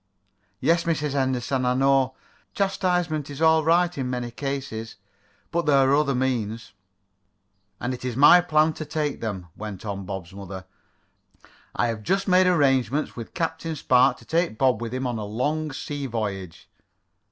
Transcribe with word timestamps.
'""Yes, 0.69 0.85
Mrs. 0.85 1.11
Henderson, 1.11 1.63
I 1.63 1.75
know. 1.75 2.15
Chastisement 2.55 3.29
is 3.29 3.39
all 3.39 3.63
right 3.63 3.95
in 3.95 4.09
many 4.09 4.31
cases, 4.31 4.95
but 5.51 5.67
there 5.67 5.77
are 5.87 5.93
other 5.93 6.15
means." 6.15 6.73
"And 7.79 7.93
it 7.93 8.03
is 8.03 8.15
my 8.17 8.41
plan 8.41 8.73
to 8.73 8.83
take 8.85 9.21
them," 9.21 9.49
went 9.55 9.85
on 9.85 10.05
Bob's 10.07 10.33
mother. 10.33 10.65
"I 11.75 11.85
have 11.85 12.01
just 12.01 12.27
made 12.27 12.47
arrangements 12.47 13.15
with 13.15 13.35
Captain 13.35 13.75
Spark 13.75 14.17
to 14.17 14.25
take 14.25 14.57
Bob 14.57 14.81
with 14.81 14.91
him 14.91 15.05
on 15.05 15.19
a 15.19 15.25
long 15.25 15.71
sea 15.71 16.07
voyage." 16.07 16.67